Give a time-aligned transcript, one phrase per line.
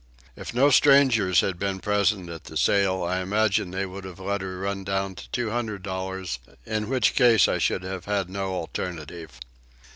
[0.35, 4.41] If no strangers had been present at the sale I imagine they would have let
[4.41, 9.39] her run down to 200 dollars, in which case I should have had no alternative.